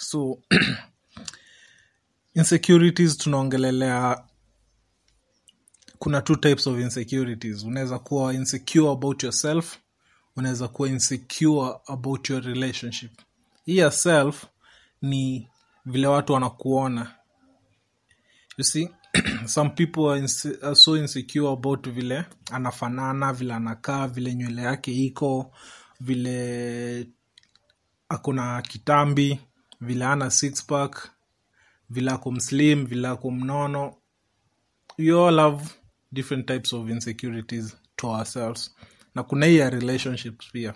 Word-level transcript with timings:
So 0.00 0.38
insecurities 2.34 3.18
tunaongelelea 3.18 4.24
kuna 5.98 6.20
two 6.22 6.36
types 6.36 6.66
of 6.66 6.78
insecurities. 6.78 7.62
Unaweza 7.64 7.98
kuwa 7.98 8.34
insecure 8.34 8.88
about 8.90 9.22
yourself, 9.22 9.78
unaweza 10.36 10.68
kuwa 10.68 10.88
insecure 10.88 11.72
about 11.86 12.30
your 12.30 12.42
relationship. 12.44 13.12
Hii 13.64 13.76
ya 13.76 13.90
self 13.90 14.44
ni 15.02 15.48
vile 15.86 16.06
watu 16.06 16.32
wanakuona. 16.32 17.14
You 18.58 18.64
see, 18.64 18.88
some 19.46 19.70
people 19.70 20.00
are, 20.10 20.20
inse- 20.20 20.64
are 20.66 20.74
so 20.74 20.96
insecure 20.96 21.48
about 21.52 21.88
vile 21.88 22.24
anafanana, 22.52 23.32
vile 23.32 23.54
anakaa, 23.54 24.06
vile 24.08 24.34
nywele 24.34 24.62
yake 24.62 24.92
iko, 24.92 25.52
vile 26.00 27.08
akona 28.08 28.62
kitambi, 28.62 29.40
vile 29.80 30.04
ana 30.04 30.30
six 30.30 30.66
vile 31.90 32.10
ako 32.10 32.32
mslim, 32.32 32.86
vile 32.86 33.08
ako 33.08 33.30
mnono. 33.30 33.94
We 34.98 35.12
all 35.12 35.38
have 35.38 35.64
different 36.12 36.46
types 36.46 36.72
of 36.72 36.88
insecurities 36.90 37.76
to 37.96 38.08
ourselves. 38.08 38.74
Na 39.14 39.22
kuna 39.22 39.46
hii 39.46 39.56
ya 39.56 39.70
relationships 39.70 40.50
pia. 40.52 40.74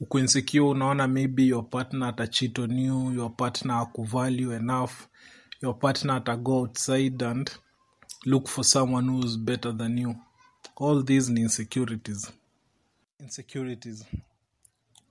Uko 0.00 0.18
insecure 0.18 0.64
unaona 0.64 1.08
maybe 1.08 1.46
your 1.46 1.70
partner 1.70 2.08
atachit 2.08 2.58
on 2.58 2.78
you 2.78 3.12
your 3.12 3.36
partner 3.36 3.76
akuvalue 3.76 4.56
enough 4.56 4.92
your 5.62 5.78
partner 5.78 6.16
atago 6.16 6.52
outside 6.58 7.24
and 7.24 7.50
look 8.24 8.48
for 8.48 8.64
someone 8.64 9.08
who's 9.12 9.36
better 9.38 9.76
than 9.76 9.98
you. 9.98 10.16
All 10.76 11.04
these 11.04 11.32
ni 11.32 11.40
insecurities. 11.40 12.32
Insecurities. 13.20 14.04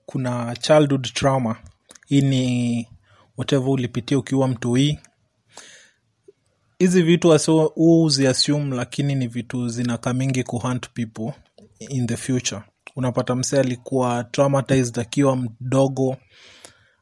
Kuna 0.05 0.55
childhood 0.55 1.13
trauma. 1.13 1.55
Hii 2.07 2.21
ni 2.21 2.87
whatever 3.41 3.69
ulipitia 3.69 4.17
ukiwa 4.17 4.47
mtoi 4.47 4.99
hizi 6.79 7.01
vitu 7.01 7.39
uziassume 7.75 8.75
lakini 8.75 9.15
ni 9.15 9.27
vitu 9.27 9.67
zinakamingi 9.67 10.43
kuhunt 10.43 10.89
people 10.89 11.33
in 11.79 12.07
the 12.07 12.17
future. 12.17 12.61
Unapata 12.95 13.35
msee 13.35 13.59
alikuwa 13.59 14.23
traumatized 14.23 14.99
akiwa 14.99 15.35
mdogo 15.35 16.17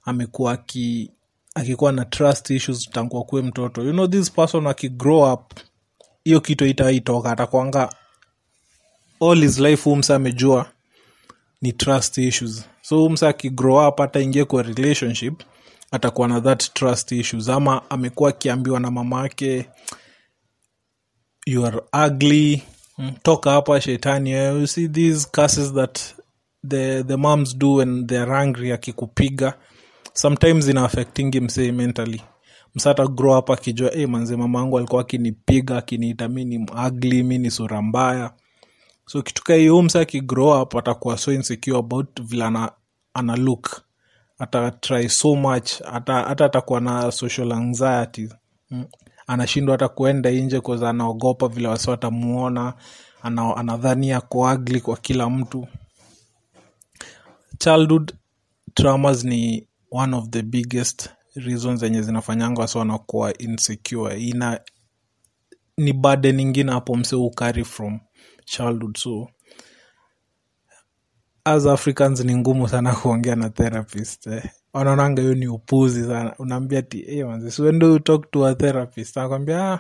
amekuwa 0.06 0.52
aki 0.52 1.12
akikuwa 1.56 1.92
na 1.92 2.06
trust 2.06 2.50
issues 2.50 2.90
tangu 2.90 3.18
akuwe 3.20 3.42
mtoto. 3.42 3.84
You 3.84 3.92
know 3.92 4.08
this 4.08 4.32
person 4.32 4.68
akigrow 4.68 5.34
up 5.34 5.54
hiyo 6.24 6.42
kitu 6.42 6.66
itaitoka 6.66 7.32
atakwanga 7.32 7.96
all 9.22 9.42
his 9.42 9.60
life 9.60 9.84
huu 9.84 9.96
msa 9.96 10.16
amejua 10.16 10.72
ni 11.62 11.74
trust 11.74 12.18
issues. 12.18 12.66
So 12.82 12.98
huu 12.98 13.10
msa 13.10 13.30
akigrow 13.30 13.88
up 13.88 14.00
hata 14.00 14.46
kwa 14.46 14.64
relationship 14.64 15.42
atakuwa 15.92 16.28
na 16.28 16.42
that 16.42 16.74
trust 16.74 17.12
issues. 17.12 17.50
Ama 17.50 17.90
amekuwa 17.90 18.30
akiambiwa 18.30 18.80
na 18.80 18.92
mama 18.92 19.22
yake 19.22 19.70
you 21.46 21.66
are 21.66 21.82
ugly. 22.08 22.64
Mm, 22.98 23.12
toka 23.24 23.52
hapa 23.52 23.82
shetani 23.82 24.32
eh, 24.32 24.56
you 24.62 24.68
see 24.68 24.88
these 24.88 25.28
curses 25.32 25.74
that 25.74 26.00
the, 26.68 27.04
the 27.04 27.16
moms 27.16 27.58
do 27.58 27.74
when 27.76 28.08
they're 28.08 28.36
angry 28.36 28.72
akikupiga 28.72 29.54
sometimes 30.14 30.68
ina 30.68 30.84
affectingi 30.86 31.40
msee 31.40 31.72
mentally. 31.72 32.22
Msata 32.76 33.08
grow 33.08 33.38
up 33.40 33.50
akijua 33.50 33.92
hey, 33.92 34.06
manze 34.06 34.36
mama 34.36 34.60
angu 34.60 34.78
alikuwa 34.78 35.02
akinipiga 35.02 35.78
akiniita 35.78 36.28
mi 36.28 36.46
ni 36.46 36.68
ugly 36.88 37.24
mi 37.24 37.38
ni 37.38 37.52
sura 37.52 37.82
mbaya. 37.82 38.34
So 39.06 39.24
hiyo 39.48 39.82
msa 39.82 40.00
akigrow 40.00 40.62
up 40.62 40.76
atakuwa 40.76 41.18
so 41.18 41.34
insecure 41.34 41.78
about 41.78 42.22
vile 42.22 42.44
ana 43.14 43.36
look 43.36 43.82
ata 44.40 44.72
try 44.72 45.10
so 45.10 45.36
much 45.36 45.82
hata 45.84 46.28
atakuwa 46.28 46.82
na 46.82 47.12
social 47.12 47.52
anxiety. 47.52 48.30
Mm. 48.72 48.86
anashindwa 49.28 49.74
hata 49.74 49.88
kuenda 49.90 50.32
nje 50.32 50.62
cause 50.62 50.88
anaogopa 50.88 51.48
vile 51.48 51.68
wasi 51.68 51.90
watamuona 51.90 52.74
ana, 53.24 53.58
anadhani 53.58 54.12
ako 54.12 54.58
kwa 54.84 54.98
kila 54.98 55.30
mtu. 55.30 55.68
Childhood 57.58 58.14
traumas 58.74 59.24
ni 59.24 59.68
one 59.92 60.16
of 60.16 60.30
the 60.30 60.42
biggest 60.42 61.10
reasons 61.36 61.80
zenye 61.80 62.02
zinafanyanga 62.02 62.62
wasi 62.62 62.78
wanakuwa 62.78 63.38
insecure. 63.38 64.22
Ina 64.22 64.60
ni 65.78 65.94
burden 65.94 66.40
ingine 66.40 66.72
hapo 66.72 66.96
mse 66.96 67.16
ukari 67.16 67.66
from 67.66 68.00
childhood 68.46 68.98
so 68.98 69.28
as 71.46 71.66
africans 71.66 72.20
ni 72.26 72.36
ngumu 72.36 72.68
sana 72.70 72.96
kuongea 72.96 73.36
na 73.36 73.50
therapist 73.50 74.28
eh. 74.28 74.44
wanaonanga 74.74 75.22
hiyo 75.22 75.34
ni 75.36 75.48
upuzi 75.48 76.04
sana. 76.04 76.36
Unaambia 76.40 76.82
ti 76.82 77.02
hey, 77.02 77.24
manzi 77.24 77.52
siwende 77.52 78.00
talk 78.00 78.32
to 78.32 78.48
a 78.48 78.56
therapist? 78.56 79.18
Anakwambia 79.18 79.72
ah, 79.74 79.80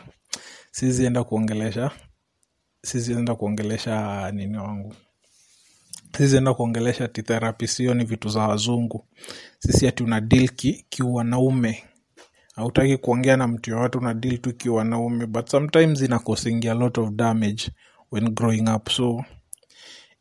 sizienda 0.72 1.24
kuongelesha. 1.24 1.92
Sizienda 2.82 3.36
kuongelesha 3.36 4.32
nini 4.32 4.58
wangu. 4.58 4.94
Sizienda 6.18 6.54
kuongelesha 6.54 7.08
ti 7.08 7.24
therapist 7.24 7.78
hiyo 7.78 7.94
ni 7.94 8.04
vitu 8.04 8.30
za 8.30 8.48
wazungu. 8.48 9.06
Sisi 9.60 9.88
ati 9.88 10.04
una 10.04 10.22
deal 10.22 10.50
ki, 10.50 10.86
kiwanaume 10.90 11.84
hautaki 12.56 12.98
kuongea 12.98 13.38
na 13.38 13.48
mtu 13.48 13.72
yoyote 13.72 13.98
una 13.98 14.14
deal 14.14 14.38
tu 14.38 14.54
kiwanaume 14.56 15.26
but 15.26 15.50
sometimes 15.50 16.02
inakosingia 16.02 16.72
a 16.72 16.76
lot 16.76 17.02
of 17.02 17.10
damage 17.10 17.72
when 18.12 18.30
growing 18.30 18.70
up 18.76 18.90
so 18.90 19.24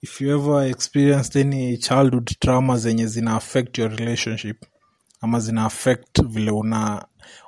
if 0.02 0.20
you 0.20 0.34
ever 0.38 0.70
experienced 0.70 1.36
any 1.36 1.76
childhood 1.76 2.30
trauma 2.38 2.76
zenye 2.78 3.06
zina 3.06 3.36
affect 3.36 3.78
your 3.78 3.90
relationship 3.90 4.64
ama 5.20 5.40
zina 5.40 5.64
affect 5.64 6.22
vile 6.22 6.50
una 6.50 7.06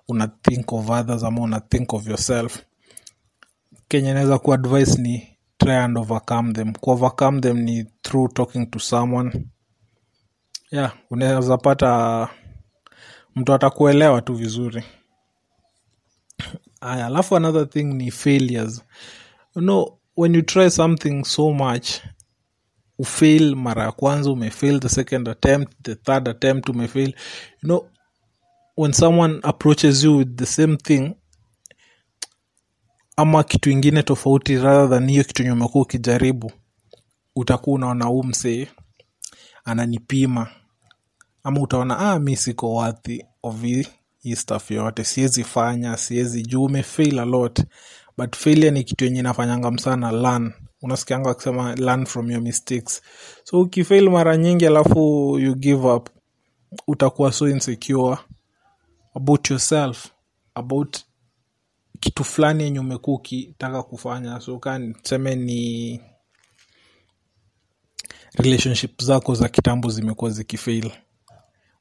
una 0.09 0.28
think 0.28 0.72
of 0.72 0.91
others 0.91 1.22
ama 1.25 1.41
una 1.43 1.60
think 1.60 1.93
of 1.93 2.06
yourself 2.06 2.62
kenye 3.89 4.12
naweza 4.15 4.39
ku 4.39 4.53
advice 4.53 5.03
ni 5.03 5.37
try 5.59 5.77
and 5.77 5.99
overcome 5.99 6.53
them. 6.53 6.72
Ku 6.72 6.91
overcome 6.91 7.41
them 7.41 7.59
ni 7.59 7.84
through 8.03 8.33
talking 8.33 8.66
to 8.71 8.78
someone. 8.78 9.47
Yeah 10.71 10.93
unaweza 11.10 11.59
pata 11.59 12.28
mtu 13.34 13.53
atakuelewa 13.55 14.22
tu 14.22 14.34
vizuri. 14.34 14.84
Aya 16.81 17.06
alafu 17.06 17.37
another 17.37 17.69
thing 17.71 17.84
ni 17.84 18.10
failures. 18.10 18.83
You 19.56 19.62
know 19.62 19.99
when 20.16 20.34
you 20.34 20.43
try 20.43 20.71
something 20.71 21.25
so 21.25 21.53
much 21.53 21.91
ufail 23.00 23.56
mara 23.56 23.83
ya 23.84 23.93
kwanza 23.93 24.31
umefail 24.31 24.81
the 24.81 24.88
second 24.88 25.28
attempt 25.28 25.72
the 25.83 25.94
third 25.94 26.28
attempt 26.28 26.69
umefail. 26.69 27.09
You 27.62 27.69
know 27.69 27.88
when 28.77 28.93
someone 28.93 29.41
approaches 29.43 30.05
you 30.05 30.16
with 30.16 30.37
the 30.37 30.47
same 30.47 30.77
thing 30.77 31.15
ama 33.16 33.44
kitu 33.44 33.71
ingine 33.71 34.03
tofauti 34.03 34.56
rather 34.59 34.91
than 34.91 35.10
hiyo 35.10 35.25
kitu 35.25 35.43
enye 35.43 35.53
umekuwa 35.53 35.83
ukijaribu 35.84 36.53
utakuwa 37.37 37.75
unaona 37.77 38.05
huu 38.05 38.22
msee 38.22 38.69
ananipima 39.65 40.49
ama 41.43 41.60
utaona 41.60 41.99
ah, 41.99 42.19
mi 42.19 42.37
siko 42.37 42.72
worthy 42.75 43.21
of 43.43 43.62
hii 43.62 43.87
hii 44.19 44.37
stuff 44.37 44.71
yote 44.71 45.04
siwezi 45.04 45.45
fanya 45.45 45.97
siwezi 45.97 46.42
juu 46.42 46.65
umefail 46.65 47.19
a 47.19 47.25
lot. 47.25 47.65
But 48.19 48.36
failure 48.36 48.71
ni 48.71 48.84
kitu 48.84 49.04
yenye 49.04 49.21
inafanyanga 49.21 49.71
msana 49.71 50.13
learn 50.13 50.53
unasikianga 50.82 51.28
wakisema 51.28 51.74
learn 51.74 52.06
from 52.06 52.30
your 52.30 52.42
mistakes. 52.42 53.03
So 53.44 53.60
ukifail 53.60 54.10
mara 54.10 54.36
nyingi 54.36 54.66
alafu 54.66 54.98
you 55.38 55.54
give 55.54 55.86
up 55.86 56.09
utakuwa 56.86 57.32
so 57.32 57.48
insecure 57.48 58.16
about 59.15 59.50
yourself 59.50 60.06
about 60.54 60.97
kitu 62.00 62.24
fulani 62.24 62.62
yenye 62.65 62.80
umekuwa 62.80 63.16
ukitaka 63.16 63.82
kufanya. 63.82 64.41
So 64.41 64.59
kaa 64.59 64.78
ni 65.36 66.00
relationship 68.34 69.03
zako 69.03 69.34
za 69.34 69.48
kitambo 69.48 69.91
zimekuwa 69.91 70.30
zikifail 70.30 70.91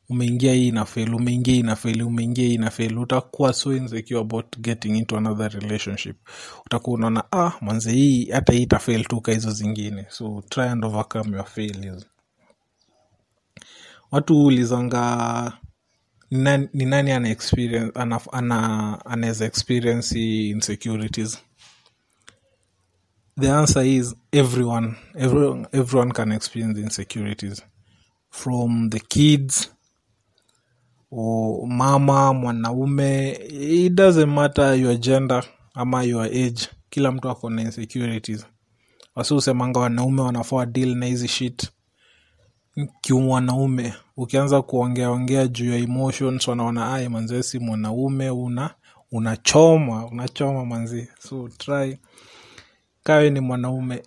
umeingia 0.10 0.54
hii 0.54 0.72
na 0.72 0.86
fail 0.86 1.16
umeingia 1.16 1.54
hii 1.54 1.64
na 1.64 1.76
fail 1.76 2.04
umeingia 2.04 2.48
hii 2.48 2.58
na 2.58 2.70
fail. 2.70 2.98
Utakuwa 3.00 3.54
so 3.54 3.76
insecure 3.76 4.20
about 4.20 4.58
getting 4.60 4.98
into 4.98 5.18
another 5.18 5.50
relationship. 5.52 6.18
Utakuwa 6.66 6.96
unaona 6.96 7.24
ah 7.32 7.52
mwanze 7.62 7.92
hii 7.92 8.26
hata 8.32 8.54
hii 8.54 8.62
itafail 8.64 9.06
tu 9.06 9.22
ka 9.22 9.32
hizo 9.32 9.52
zingine. 9.52 10.06
So 10.10 10.44
try 10.50 10.64
and 10.64 10.86
overcome 10.86 11.36
your 11.38 11.46
failures. 11.46 12.06
Watu 14.12 14.46
ulizanga 14.46 15.54
ni 16.32 16.38
nani, 16.40 16.70
ni 16.74 16.86
nani 16.86 17.12
ana 17.12 17.30
experience 17.30 17.92
ana, 18.00 18.20
ana, 18.32 19.06
anaweza 19.06 19.46
experience 19.46 20.20
insecurities? 20.50 21.38
The 23.40 23.52
answer 23.52 23.86
is 23.86 24.16
everyone 24.32 24.96
everyone, 25.16 25.68
everyone 25.72 26.12
can 26.12 26.32
experience 26.32 26.82
insecurities. 26.82 27.64
From 28.30 28.90
the 28.90 29.00
kids 29.00 29.72
mama 31.68 32.34
mwanaume 32.34 33.32
it 33.62 33.94
doesn't 33.94 34.28
matter 34.30 34.76
your 34.80 34.96
gender 34.98 35.44
ama 35.74 36.04
your 36.04 36.26
age. 36.26 36.68
Kila 36.90 37.12
mtu 37.12 37.30
ako 37.30 37.50
na 37.50 37.62
insecurities. 37.62 38.46
Wasi 39.16 39.34
usemanga 39.34 39.80
wanaume 39.80 40.22
wanafaa 40.22 40.66
deal 40.66 40.96
na 40.96 41.06
hizi 41.06 41.28
shit. 41.28 41.70
Kiumwanaume 43.02 43.94
ukianza 44.18 44.62
kuongeaongea 44.62 45.48
juu 45.48 45.72
ya 45.72 45.78
emotions 45.78 46.48
wanaona 46.48 46.94
ai 46.94 47.10
manzie 47.10 47.44
si 47.44 47.60
mwanaume 47.60 48.30
una 48.30 48.70
unachoma 49.12 50.06
unachoma 50.06 50.66
manzi 50.66 51.08
so 51.20 51.50
try. 51.58 51.98
Kawe 53.04 53.30
ni 53.30 53.40
mwanaume 53.40 54.04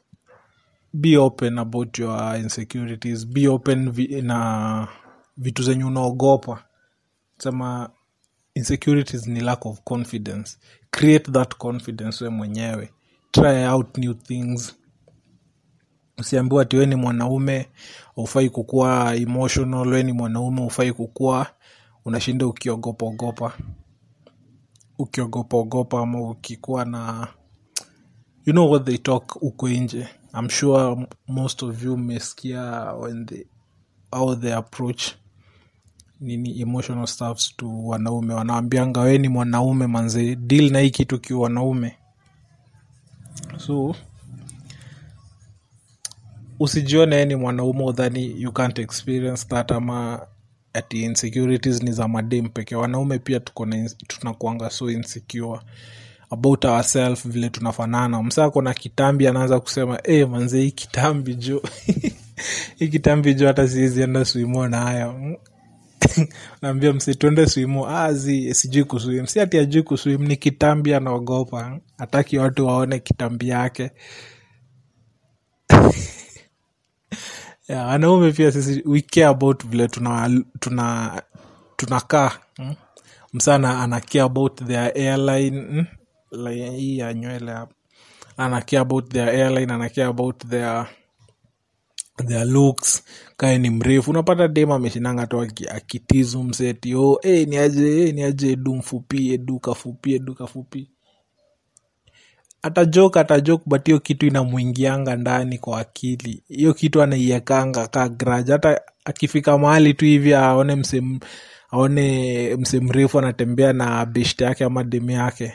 be 0.93 1.17
open 1.19 1.59
about 1.59 1.99
your 1.99 2.37
insecurities 2.37 3.27
be 3.27 3.49
open 3.49 3.91
vi, 3.91 4.23
na 4.23 4.89
vitu 5.37 5.63
zenye 5.63 5.85
unaogopa 5.85 6.65
sema 7.43 7.91
insecurities 8.55 9.27
ni 9.27 9.41
lack 9.41 9.67
of 9.67 9.81
confidence. 9.85 10.59
Create 10.91 11.33
that 11.33 11.55
confidence 11.57 12.25
we 12.25 12.31
mwenyewe. 12.31 12.91
Try 13.31 13.67
out 13.67 13.99
new 13.99 14.15
things. 14.15 14.75
Usiambiwa 16.19 16.63
ati 16.63 16.77
we 16.77 16.87
ni 16.87 16.95
mwanaume 16.95 17.69
ufai 18.17 18.51
kukuwa 18.51 19.15
emotional 19.17 19.89
we 19.89 20.03
ni 20.03 20.13
mwanaume 20.13 20.61
ufai 20.63 20.93
kukuwa 20.93 21.47
unashinda 22.05 22.47
ukiogopa 22.47 23.07
ogopa. 23.07 23.53
Ukiogopa 24.99 25.57
ogopa 25.57 26.01
ama 26.01 26.31
ukikuwa 26.31 26.85
na 26.85 27.29
you 28.47 28.53
know 28.53 28.71
what 28.71 28.85
they 28.85 28.99
talk 28.99 29.43
uko 29.43 29.69
nje. 29.69 30.09
I'm 30.39 30.49
sure 30.49 31.07
most 31.29 31.63
of 31.63 31.83
you 31.85 31.97
mmesikia 31.97 32.93
when 32.93 33.27
they, 33.27 33.45
how 34.13 34.35
they 34.37 34.55
approach 34.55 35.03
nini 36.23 36.61
emotional 36.61 37.07
stuffs 37.07 37.57
to 37.57 37.85
wanaume. 37.87 38.35
Wanaambianga 38.35 39.01
we 39.01 39.19
ni 39.19 39.29
mwanaume 39.29 39.87
manze 39.87 40.37
deal 40.37 40.71
na 40.71 40.81
hii 40.81 40.91
kitu 40.91 41.19
kiwa 41.21 41.41
wanaume. 41.41 41.97
So 43.59 43.95
usijione 46.61 47.25
ni 47.25 47.37
mwanaume 47.37 47.85
udhani 47.85 48.43
you 48.43 48.53
can't 48.53 48.79
experience 48.79 49.47
that 49.49 49.73
ama 49.73 50.27
ati 50.75 51.03
insecurities 51.03 51.83
ni 51.83 51.93
za 51.93 52.09
madem 52.09 52.49
pekee 52.49 52.75
wanaume 52.77 53.19
pia 53.19 53.41
tuko 53.41 53.67
tunakuanga 54.07 54.71
so 54.71 54.91
insecure 54.91 55.61
about 56.31 56.65
ourself 56.65 57.27
vile 57.27 57.51
tunafanana. 57.51 58.23
Msaa 58.23 58.51
kona 58.51 58.75
kitambi 58.75 59.27
anaanza 59.27 59.61
kusema 59.61 59.99
e, 60.05 60.25
manze 60.25 60.61
hii 60.61 60.71
kitambi 60.71 61.35
jo 61.35 61.63
hii 62.79 62.89
kitambi 62.89 63.35
jo 63.35 63.47
hata 63.47 63.69
siwezi 63.69 64.03
enda 64.03 64.25
na 64.35 64.69
nayo 64.69 65.39
naambia 66.63 66.93
msi 66.93 67.15
tuende 67.15 67.47
swimu. 67.47 67.87
Azi 67.87 68.55
sijui 68.55 68.85
kuswim. 68.85 69.27
Si 69.27 69.41
ati 69.41 69.59
ajui 69.59 69.83
kuswim 69.83 70.23
ni 70.23 70.37
kitambi 70.37 70.95
anaogopa. 70.95 71.81
Hataki 71.99 72.39
watu 72.39 72.67
waone 72.67 72.99
kitambi 72.99 73.49
yake. 73.49 73.91
Yeah, 77.69 77.87
wanaume 77.89 78.33
pia 78.33 78.53
sisi 78.53 78.83
we 78.87 79.01
care 79.01 79.27
about 79.27 79.65
vile 79.67 79.89
tuna 79.89 80.43
tuna 80.61 81.23
tunakaa 81.77 82.31
mm? 82.59 82.75
msana 83.33 83.83
ana 83.83 84.01
care 84.01 84.21
about 84.25 84.65
their 84.67 84.93
airline 84.99 85.61
hmm? 85.61 85.87
hii 86.51 86.99
ya 86.99 87.15
nywele 87.15 87.55
ana 88.37 88.61
care 88.61 88.79
about 88.81 89.09
their 89.13 89.29
airline 89.29 89.73
ana 89.73 89.89
care 89.89 90.07
about 90.07 90.47
their 90.49 90.87
their 92.27 92.45
looks 92.47 93.03
kae 93.37 93.59
ni 93.59 93.71
mrefu. 93.71 94.11
Unapata 94.11 94.49
dem 94.49 94.71
ameshinanga 94.73 95.27
tu 95.27 95.41
aki- 95.41 95.69
akitizu 95.69 96.43
mseti 96.43 96.95
oh, 96.95 97.19
hey, 97.23 97.45
ni 97.45 97.57
aje 97.57 97.91
hey, 97.95 98.13
ni 98.13 98.23
aje 98.23 98.53
edu 98.53 98.75
mfupi 98.75 99.35
edu 99.35 99.59
kafupi 99.59 100.15
edu 100.15 100.35
kafupi. 100.35 100.91
Atajok 102.63 103.17
atajok 103.17 103.63
but 103.67 103.87
hiyo 103.87 104.01
kitu 104.01 104.27
inamwingianga 104.27 105.17
ndani 105.17 105.59
kwa 105.59 105.81
akili. 105.81 106.43
Hiyo 106.49 106.75
kitu 106.75 107.03
anaiekanga 107.03 107.87
ka 107.89 108.11
hata 108.47 108.81
akifika 109.05 109.59
mahali 109.59 109.95
tu 109.95 110.05
hivi 110.05 110.35
aone 110.35 110.75
mse 110.77 111.03
aone 111.71 112.57
mse 112.57 112.81
mrefu 112.81 113.19
anatembea 113.19 113.73
na 113.73 114.07
best 114.07 114.41
yake 114.41 114.65
ama 114.65 114.85
demu 114.85 115.11
yake 115.11 115.53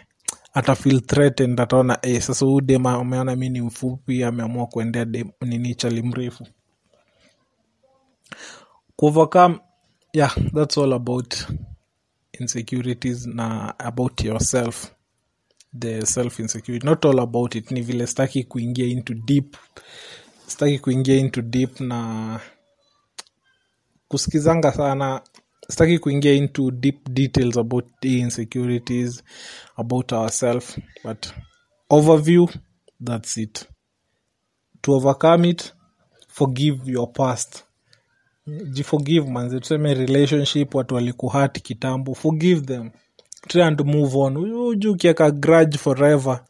ata 0.53 0.75
feel 0.75 1.01
threatened 1.01 1.61
ataona 1.61 1.97
eh, 2.01 2.21
sasa 2.21 2.45
huu 2.45 2.61
dem 2.61 2.85
ameona 2.85 3.35
mi 3.35 3.49
ni 3.49 3.61
mfupi 3.61 4.23
ameamua 4.23 4.65
kuendea 4.67 5.05
nini 5.41 5.75
chali 5.75 6.01
mrefu 6.01 6.47
kuovercome 8.97 9.59
yeah 10.13 10.35
that's 10.53 10.77
all 10.77 10.93
about 10.93 11.35
insecurities 12.39 13.25
na 13.27 13.73
about 13.79 14.23
yourself 14.23 14.91
the 15.79 16.05
self 16.05 16.39
insecurity. 16.39 16.85
Not 16.85 17.05
all 17.05 17.19
about 17.19 17.55
it 17.55 17.71
ni 17.71 17.81
vile 17.81 18.07
staki 18.07 18.43
kuingia 18.43 18.85
into 18.85 19.13
deep 19.13 19.57
staki 20.47 20.79
kuingia 20.79 21.15
into 21.17 21.41
deep 21.41 21.79
na 21.79 22.39
kusikizanga 24.07 24.71
sana 24.71 25.21
staki 25.69 25.99
kuingia 25.99 26.33
into 26.33 26.71
deep 26.71 27.09
details 27.09 27.57
about 27.57 27.85
the 28.01 28.19
insecurities 28.19 29.23
about 29.75 30.11
ourself 30.13 30.77
but 31.03 31.27
overview 31.89 32.47
that's 33.05 33.37
it. 33.37 33.65
To 34.81 34.93
overcome 34.93 35.49
it 35.49 35.73
forgive 36.27 36.91
your 36.91 37.11
past 37.13 37.63
jiforgive 38.47 39.29
manze 39.31 39.59
tuseme 39.59 39.93
relationship 39.93 40.75
watu 40.75 40.95
walikuhati 40.95 41.61
kitambo 41.61 42.13
forgive 42.15 42.61
them. 42.61 42.89
Try 43.47 43.61
and 43.63 43.81
move 43.81 44.17
on. 44.17 44.37
Uju 44.37 44.91
ukieka 44.91 45.31
grudge 45.31 45.77
forever 45.77 46.43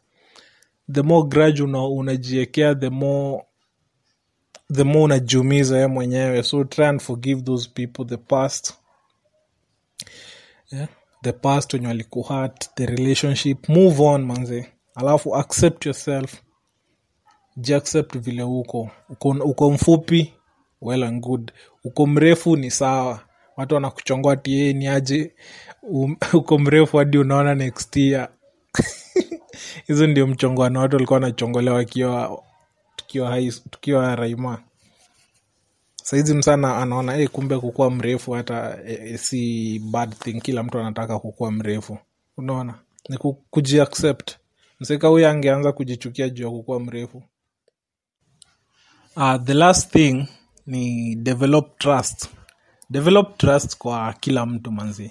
the 0.92 1.02
more 1.02 1.28
grudge 1.28 1.62
una, 1.62 1.84
unajiekea 1.86 2.74
the 2.74 2.90
more 2.90 3.42
the 4.74 4.84
more 4.84 5.00
unajiumiza 5.04 5.78
ye 5.78 5.86
mwenyewe. 5.86 6.42
So 6.42 6.64
try 6.64 6.86
and 6.86 7.00
forgive 7.00 7.42
those 7.42 7.70
people 7.74 8.04
the 8.04 8.16
past. 8.16 8.74
Yeah? 10.72 10.88
the 11.22 11.32
past 11.32 11.74
wenye 11.74 11.86
walikuhat 11.86 12.74
the 12.74 12.86
relationship. 12.86 13.68
Move 13.68 14.02
on 14.02 14.24
manze. 14.24 14.66
Alafu 14.94 15.36
accept 15.36 15.86
yourself. 15.86 16.34
Jiaccept 17.56 18.18
vile 18.18 18.42
uko. 18.42 18.90
Uko, 19.08 19.28
uko 19.28 19.70
mfupi 19.70 20.32
well 20.80 21.04
and 21.04 21.22
good. 21.22 21.52
Uko 21.84 22.06
mrefu 22.06 22.56
ni 22.56 22.70
sawa. 22.70 23.20
Watu 23.56 23.74
wanakuchongoa 23.74 24.36
tie 24.36 24.72
ni 24.72 24.86
aje? 24.88 25.34
Um, 25.82 26.16
uko 26.32 26.58
mrefu 26.58 26.96
hadi 26.96 27.18
unaona 27.18 27.54
next 27.54 27.96
year. 27.96 28.28
Hizo 29.86 30.06
ndio 30.06 30.26
mchongoano 30.26 30.80
watu 30.80 30.96
walikuwa 30.96 31.14
wanachongolewa 31.20 31.76
wakiwa 31.76 32.42
tukiwa 32.96 33.42
tukiwa 33.70 34.16
raima. 34.16 34.62
Saizi 36.02 36.34
msana 36.34 36.76
anaona 36.76 37.12
hey, 37.14 37.26
kumbe 37.28 37.58
kukuwa 37.58 37.90
mrefu 37.90 38.32
hata 38.32 38.78
eh, 38.86 39.18
si 39.18 39.78
bad 39.78 40.14
thing. 40.18 40.40
Kila 40.40 40.62
mtu 40.62 40.78
anataka 40.78 41.18
kukuwa 41.18 41.52
mrefu. 41.52 41.98
Unaona? 42.36 42.74
Ni 43.08 43.18
kujiaccept. 43.50 44.36
Mseka 44.80 45.08
huyo 45.08 45.28
angeanza 45.30 45.72
kujichukia 45.72 46.28
juu 46.28 46.44
ya 46.44 46.50
kukuwa 46.50 46.80
mrefu. 46.80 47.22
Uh, 49.16 49.36
the 49.44 49.54
last 49.54 49.92
thing 49.92 50.28
ni 50.68 51.14
develop 51.16 51.78
trust. 51.78 52.28
Develop 52.90 53.36
trust 53.38 53.76
kwa 53.78 54.12
kila 54.12 54.46
mtu 54.46 54.72
manzi. 54.72 55.10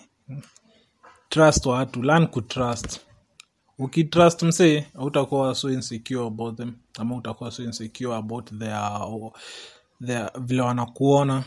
Trust 1.30 1.66
watu 1.66 2.04
learn 2.04 2.28
kutrust 2.28 3.00
ukitrust 3.78 4.44
msee 4.44 4.80
hautakuwa 4.94 5.56
so 5.56 5.72
insecure 5.72 6.28
about 6.28 6.58
them 6.58 6.74
ama 7.00 7.16
utakuwa 7.16 7.52
so 7.52 7.64
insecure 7.64 8.16
about 8.16 8.58
their, 8.60 9.02
their 10.06 10.32
vile 10.42 10.62
wanakuona. 10.62 11.44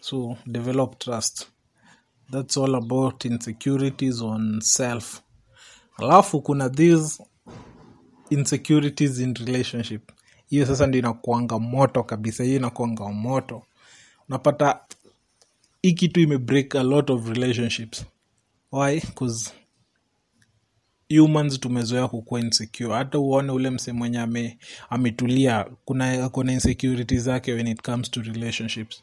So 0.00 0.36
develop 0.46 0.98
trust. 0.98 1.46
That's 2.30 2.56
all 2.56 2.74
about 2.74 3.24
insecurities 3.24 4.20
on 4.22 4.60
self. 4.60 5.20
Alafu 5.96 6.40
kuna 6.42 6.70
these 6.70 7.22
insecurities 8.30 9.18
in 9.18 9.34
relationship 9.34 10.10
hiyo 10.52 10.66
sasa 10.66 10.86
ndio 10.86 10.98
inakuanga 10.98 11.58
moto 11.58 12.02
kabisa 12.02 12.44
hiyo 12.44 12.56
inakuanga 12.56 13.08
moto. 13.08 13.62
Unapata 14.28 14.80
hii 15.82 15.92
kitu 15.92 16.20
imebreak 16.20 16.74
a 16.76 16.82
lot 16.82 17.12
of 17.12 17.28
relationships. 17.28 18.04
Why? 18.72 19.00
Bcause 19.00 19.50
humans 21.18 21.60
tumezoea 21.60 22.08
kukuwa 22.08 22.40
insecure. 22.40 22.94
Hata 22.94 23.18
uone 23.18 23.52
ule 23.52 23.70
mse 23.70 23.92
mwenye 23.92 24.18
ame, 24.18 24.58
ametulia 24.90 25.66
kuna 25.84 26.28
kuna 26.28 26.52
insecurity 26.52 27.18
zake 27.18 27.52
when 27.52 27.66
it 27.68 27.82
comes 27.82 28.10
to 28.10 28.22
relationships. 28.22 29.02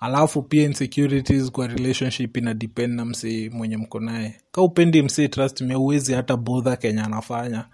Alafu 0.00 0.42
pia 0.42 0.64
insecurities 0.64 1.50
kwa 1.50 1.66
relationship 1.66 2.36
ina 2.36 2.54
depend 2.54 2.94
na 2.94 3.04
msee 3.04 3.50
mwenye 3.50 3.76
mko 3.76 4.00
naye. 4.00 4.40
Ka 4.52 4.62
upendi 4.62 5.02
msee 5.02 5.28
trust 5.28 5.60
me 5.60 5.74
uwezi 5.74 6.12
hata 6.14 6.36
bodha 6.36 6.76
kenya 6.76 7.04
anafanya 7.04 7.64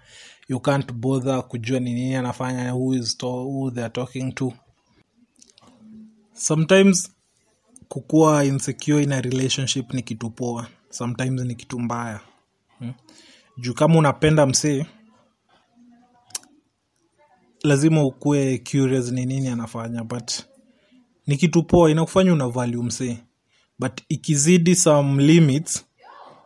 you 0.47 0.59
can't 0.59 0.91
bother 0.93 1.43
kujua 1.47 1.79
ni 1.79 1.93
nini 1.93 2.15
anafanya 2.15 2.73
who 2.73 2.95
is 2.95 3.17
to, 3.17 3.27
who 3.27 3.71
they 3.71 3.83
are 3.83 3.93
talking 3.93 4.31
to. 4.35 4.53
Sometimes 6.33 7.11
kukuwa 7.87 8.45
insecure 8.45 9.03
in 9.03 9.11
a 9.11 9.21
relationship 9.21 9.93
ni 9.93 10.01
kitu 10.03 10.29
poa. 10.29 10.67
Sometimes 10.89 11.41
ni 11.41 11.55
kitu 11.55 11.79
mbaya. 11.79 12.19
Hmm? 12.79 12.93
juu 13.57 13.73
kama 13.73 13.99
unapenda 13.99 14.45
msee 14.45 14.85
lazima 17.63 18.03
ukuwe 18.05 18.57
curious 18.57 19.11
ni 19.11 19.25
nini 19.25 19.47
anafanya 19.47 20.03
but 20.03 20.31
ni 21.27 21.37
kitu 21.37 21.63
poa 21.63 21.91
inakufanya 21.91 22.33
una 22.33 22.47
value 22.47 22.83
msee. 22.83 23.17
But 23.79 24.01
ikizidi 24.09 24.75
some 24.75 25.23
limits 25.23 25.85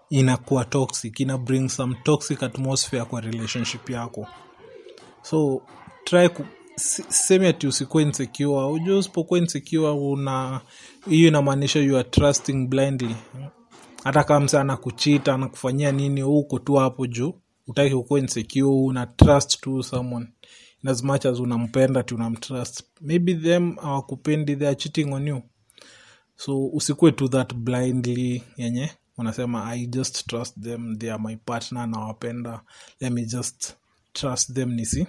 inakuwa 0.09 0.65
toxic 0.65 1.19
ina 1.19 1.37
bring 1.37 1.69
some 1.69 1.95
toxic 2.03 2.43
atmosphere 2.43 3.05
kwa 3.05 3.21
relationship 3.21 3.89
yako. 3.89 4.27
So 5.21 5.61
try 6.03 6.29
ku, 6.29 6.45
si- 6.75 7.03
semi 7.09 7.45
ati 7.47 7.67
usikuwa 7.67 8.03
insecure. 8.03 8.65
Ujua 8.65 8.97
usipokuwa 8.97 9.39
insecure 9.39 9.89
una 9.89 10.61
hiyo 11.09 11.27
inamaanisha 11.27 11.79
you 11.79 11.97
are 11.97 12.09
trusting 12.09 12.67
blindly. 12.67 13.15
Hata 14.03 14.23
kama 14.23 14.39
msa 14.45 14.61
anakuchita 14.61 15.33
anakufanyia 15.33 15.91
nini 15.91 16.23
uko 16.23 16.59
tu 16.59 16.73
hapo 16.73 17.07
juu. 17.07 17.33
Utaki 17.67 17.93
ukuwa 17.93 18.19
insecure 18.19 18.63
una 18.63 19.05
trust 19.07 19.61
to 19.61 19.83
someone. 19.83 20.27
In 20.83 20.89
as 20.89 21.03
much 21.03 21.25
as 21.25 21.39
unampenda 21.39 22.03
ti 22.03 22.15
unamtrust. 22.15 22.83
Maybe 23.01 23.35
them 23.35 23.75
awakupendi 23.81 24.55
they 24.55 24.67
are 24.67 24.75
cheating 24.75 25.13
on 25.13 25.27
you. 25.27 25.41
So 26.35 26.65
usikuwe 26.73 27.11
to 27.11 27.27
that 27.27 27.53
blindly 27.53 28.43
yenye 28.57 28.89
unasema 29.19 29.75
i 29.75 29.87
just 29.87 30.27
trust 30.27 30.61
them 30.61 30.97
they 30.97 31.11
are 31.13 31.23
my 31.23 31.35
partner 31.35 31.87
nawapenda. 31.87 32.61
Let 32.99 33.13
me 33.13 33.25
just 33.25 33.73
trust 34.13 34.53
them 34.53 34.71
nisi 34.71 35.07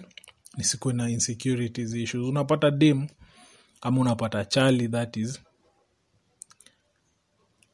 nisikuwe 0.57 0.95
na 0.95 1.11
insecurities 1.11 1.95
issues. 1.95 2.29
Unapata 2.29 2.71
dim 2.71 3.09
ama 3.81 4.01
unapata 4.01 4.45
chali 4.45 4.89
that 4.89 5.17
is 5.17 5.41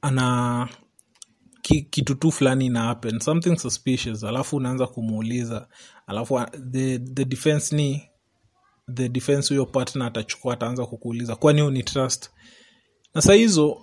ana 0.02 0.68
ki, 1.62 1.82
kitu 1.82 2.14
tu 2.14 2.30
fulani 2.32 2.66
ina 2.66 2.82
happen 2.82 3.18
something 3.20 3.56
suspicious 3.56 4.24
alafu 4.24 4.56
unaanza 4.56 4.86
kumuuliza 4.86 5.68
alafu 6.06 6.38
a- 6.38 6.50
the, 6.70 6.98
the 6.98 7.24
defense 7.24 7.76
ni 7.76 8.02
the 8.94 9.08
defense 9.08 9.54
huyo 9.54 9.66
partner 9.66 10.06
atachukua 10.06 10.54
ataanza 10.54 10.86
kukuuliza 10.86 11.36
kwani 11.36 11.62
uni 11.62 11.82
trust? 11.82 12.30
Na 13.14 13.22
saa 13.22 13.32
hizo 13.34 13.82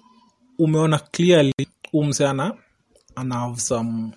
umeona 0.60 1.00
clearly 1.00 1.54
umse 1.94 2.28
ana 2.28 2.54
have 3.16 3.60
some 3.62 4.14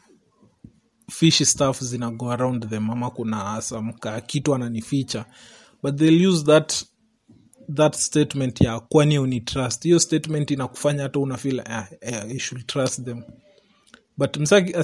fishy 1.11 1.45
stuff 1.45 1.81
zina 1.83 2.11
go 2.11 2.31
around 2.31 2.69
them 2.71 2.91
ama 2.91 3.11
kuna 3.11 3.61
some 3.63 3.93
ka 3.93 4.21
kitu 4.21 4.55
ananificha. 4.55 5.25
But 5.83 5.97
they'll 5.97 6.29
use 6.29 6.45
that 6.45 6.85
that 7.75 7.95
statement 7.97 8.61
ya 8.61 8.81
kwani 8.81 9.19
uni 9.19 9.41
trust 9.41 9.83
hiyo 9.83 9.99
statement 10.01 10.51
inakufanya 10.51 11.03
hata 11.03 11.19
unafeel 11.19 11.59
eh, 11.59 11.85
eh, 12.01 12.25
you 12.31 12.39
should 12.39 12.67
trust 12.67 13.05
them. 13.05 13.23
But 14.17 14.37
msaki 14.37 14.75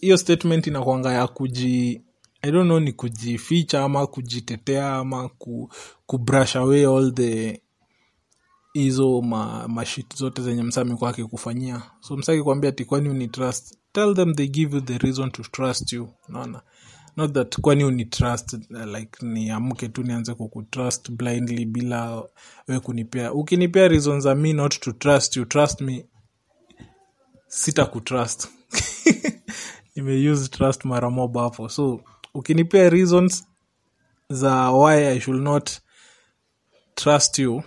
hiyo 0.00 0.16
statement 0.18 0.66
inakwanga 0.66 1.12
ya 1.12 1.28
kuji 1.28 2.00
i 2.42 2.50
don't 2.50 2.66
know 2.66 2.80
ni 2.80 2.92
kujificha 2.92 3.84
ama 3.84 4.06
kujitetea 4.06 4.94
ama 4.94 5.28
ku, 5.28 5.70
kubrush 6.06 6.56
away 6.56 6.86
all 6.86 7.14
the 7.14 7.62
hizo 8.72 9.22
ma, 9.22 9.68
mashit 9.68 10.16
zote 10.16 10.42
zenye 10.42 10.62
msami 10.62 10.90
amekuwa 10.90 11.10
akikufanyia. 11.10 11.82
So 12.00 12.16
msa 12.16 12.32
akikwambia 12.32 12.72
ti 12.72 12.84
kwani 12.84 13.08
uni 13.08 13.28
trust? 13.28 13.78
Tell 13.92 14.14
them 14.14 14.34
they 14.34 14.46
give 14.48 14.76
you 14.76 14.82
the 14.82 14.98
reason 14.98 15.30
to 15.30 15.42
trust 15.42 15.92
you. 15.92 16.08
Naona 16.28 16.62
not 17.16 17.32
that 17.32 17.60
kwani 17.60 17.84
uni 17.84 18.10
like 18.92 19.26
niamke 19.26 19.88
tu 19.88 20.02
nianze 20.02 20.34
kukutrust 20.34 21.10
blindly 21.10 21.64
bila 21.64 22.22
we 22.68 22.80
kunipea. 22.80 23.32
Ukinipea 23.32 23.88
reason 23.88 24.20
za 24.20 24.34
me 24.34 24.52
not 24.52 24.80
to 24.80 24.92
trust 24.92 25.36
you 25.36 25.44
trust 25.44 25.80
me 25.80 26.04
sita 27.48 27.86
kutrust 27.86 28.48
nimeuse 29.96 30.48
trust 30.48 30.84
mara 30.84 31.10
moba 31.10 31.42
hapo. 31.42 31.68
So 31.68 32.00
ukinipea 32.34 32.90
reasons 32.90 33.44
za 34.28 34.70
why 34.70 35.06
i 35.06 35.20
should 35.20 35.42
not 35.42 35.70
trust 36.94 37.38
you 37.38 37.62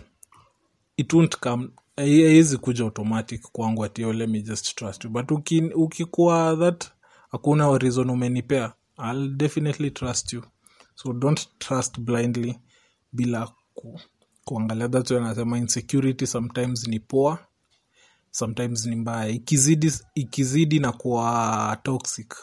it 0.97 1.13
won't 1.13 1.37
come. 1.39 1.69
Haiwezi 1.97 2.57
kuja 2.57 2.83
automatic 2.83 3.41
kwangu 3.51 3.83
ati 3.83 4.05
"Oh, 4.05 4.13
let 4.13 4.29
me 4.29 4.41
just 4.41 4.75
trust 4.75 5.03
you. 5.03 5.09
But 5.09 5.31
uki- 5.31 5.73
ukikuwa 5.75 6.57
that 6.59 6.91
hakuna 7.31 7.77
reason 7.77 8.09
umenipea. 8.09 8.73
I'll 8.97 9.29
definitely 9.29 9.91
trust 9.91 10.33
you. 10.33 10.43
So 10.95 11.13
don't 11.13 11.47
trust 11.59 11.99
blindly 11.99 12.59
bila 13.11 13.51
ku, 13.73 13.99
kuangalia. 14.45 14.89
That's 14.89 15.11
anasema 15.11 15.57
insecurity 15.57 16.27
sometimes 16.27 16.87
ni 16.87 16.99
poa 16.99 17.39
sometimes 18.31 18.85
ni 18.85 18.95
mbaya. 18.95 19.27
Ikizidi 19.29 19.93
ikizidi 20.15 20.79
na 20.79 20.91
kuwa 20.91 21.77
toxic 21.83 22.35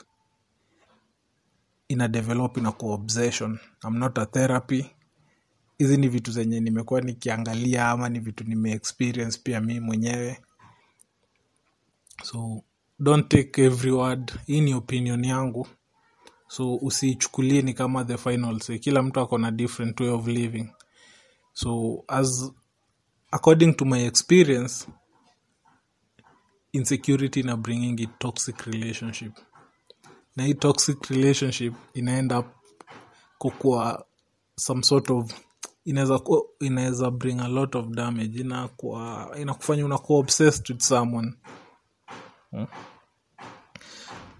ina 1.88 2.08
develop 2.08 2.56
ina 2.56 2.72
kuwa 2.72 2.94
obsession. 2.94 3.58
I'm 3.84 3.98
not 3.98 4.18
a 4.18 4.26
therapy 4.26 4.90
hizi 5.80 5.96
ni 5.96 6.08
vitu 6.08 6.30
zenye 6.32 6.60
nimekuwa 6.60 7.00
nikiangalia 7.00 7.88
ama 7.88 8.08
ni 8.08 8.18
vitu 8.20 8.44
nimeexperience 8.44 9.40
pia 9.42 9.60
mi 9.60 9.80
mwenyewe. 9.80 10.40
So 12.22 12.62
don't 12.98 13.28
take 13.28 13.62
every 13.64 13.90
word. 13.90 14.32
Hii 14.46 14.60
ni 14.60 14.74
opinion 14.74 15.24
yangu. 15.24 15.68
So 16.48 16.74
usiichukulie 16.76 17.62
ni 17.62 17.74
kama 17.74 18.04
the 18.04 18.18
final 18.18 18.60
say. 18.60 18.78
Kila 18.78 19.02
mtu 19.02 19.20
ako 19.20 19.38
na 19.38 19.50
different 19.50 20.00
way 20.00 20.08
of 20.08 20.26
living. 20.26 20.70
So 21.52 22.04
as 22.08 22.52
according 23.30 23.74
to 23.74 23.84
my 23.84 24.06
experience 24.06 24.86
insecurity 26.72 27.42
na 27.42 27.56
bringing 27.56 28.00
it 28.00 28.10
toxic 28.18 28.60
relationship. 28.62 29.32
Na 30.36 30.44
hii 30.44 30.54
toxic 30.54 31.04
relationship 31.06 31.74
inaenda 31.94 32.44
kukua 33.38 34.06
some 34.56 34.82
sort 34.82 35.10
of 35.10 35.32
inaweza 35.84 37.10
bring 37.10 37.40
a 37.40 37.48
lot 37.48 37.78
of 37.78 37.86
damage. 37.86 38.40
Inakuwa 38.40 39.30
inakufanya 39.40 39.84
unakuwa 39.84 40.18
obsessed 40.18 40.70
with 40.70 40.80
someone. 40.82 41.32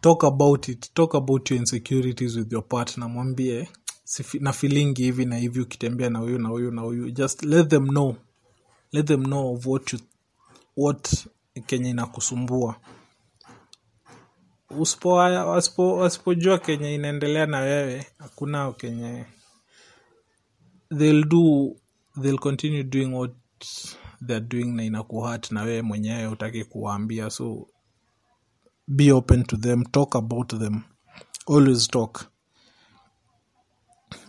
Talk 0.00 0.24
about 0.24 0.68
it. 0.68 0.94
Talk 0.94 1.14
about 1.14 1.50
your 1.50 1.60
insecurities 1.60 2.36
with 2.36 2.52
your 2.52 2.68
partner. 2.68 3.08
Mwambie 3.08 3.68
na 4.40 4.52
feelingi 4.52 5.02
hivi 5.02 5.24
na 5.24 5.36
hivi 5.36 5.60
ukitembea 5.60 6.10
na 6.10 6.18
huyu 6.18 6.38
na 6.38 6.48
huyu 6.48 6.70
na 6.70 6.82
huyu. 6.82 7.10
Just 7.10 7.42
let 7.42 7.68
them 7.68 7.88
know. 7.88 8.16
Let 8.92 9.06
them 9.06 9.24
know 9.24 9.54
of 9.54 9.66
what 9.66 9.92
you 9.92 9.98
what 10.76 11.26
kenye 11.66 11.90
inakusumbua. 11.90 12.76
Wasipojua 15.78 16.58
kenye 16.58 16.94
inaendelea 16.94 17.46
na 17.46 17.58
wewe 17.58 18.06
hakuna 18.18 18.72
kenye 18.72 19.24
they'll 20.98 21.24
do 21.24 21.76
they'll 22.22 22.38
continue 22.38 22.82
doing 22.82 23.14
what 23.14 23.32
they're 24.26 24.46
doing 24.46 24.72
na 24.76 24.84
inakuhat 24.84 25.50
na 25.50 25.62
wewe 25.62 25.82
mwenyewe 25.82 26.26
utaki 26.26 26.64
kuwaambia. 26.64 27.30
So 27.30 27.68
be 28.88 29.12
open 29.12 29.44
to 29.44 29.56
them 29.56 29.84
talk 29.84 30.16
about 30.16 30.58
them. 30.58 30.82
Always 31.46 31.88
talk. 31.88 32.24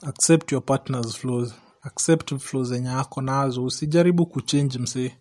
Accept 0.01 0.51
your 0.51 0.65
partner's 0.65 1.17
flaws. 1.17 1.53
Accept 1.81 2.37
flaws 2.37 2.67
zenye 2.67 2.89
ako 2.89 3.21
nazo. 3.21 3.63
Usijaribu 3.63 4.25
kuchange 4.25 4.77
msee. 4.79 5.11